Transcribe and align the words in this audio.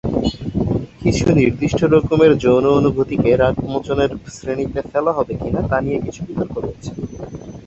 কিছু 1.01 1.25
নির্দিষ্ট 1.39 1.79
রকমের 1.93 2.31
যৌন 2.43 2.65
অনুভূতিকে 2.79 3.29
রাগমোচন 3.35 3.99
এর 4.05 4.11
শ্রেণীতে 4.35 4.79
ফেলা 4.91 5.11
হবে 5.17 5.33
কিনা 5.41 5.61
তা 5.69 5.77
নিয়ে 5.85 5.99
কিছু 6.05 6.21
বিতর্ক 6.27 6.55
রয়েছে। 6.57 6.91